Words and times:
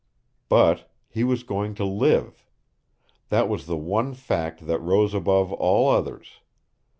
But 0.49 0.89
he 1.11 1.23
was 1.23 1.43
going 1.43 1.75
to 1.75 1.85
live! 1.85 2.43
That 3.29 3.47
was 3.47 3.67
the 3.67 3.77
one 3.77 4.15
fact 4.15 4.65
that 4.65 4.79
rose 4.81 5.13
above 5.13 5.53
all 5.53 5.89
others. 5.89 6.39